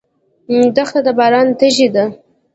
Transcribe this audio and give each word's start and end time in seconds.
دښته 0.75 0.99
د 1.05 1.07
باران 1.17 1.47
تږې 1.59 1.87
ده. 1.95 2.05